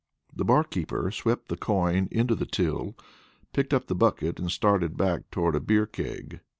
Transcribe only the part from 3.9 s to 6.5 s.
bucket, and started back toward a beer keg.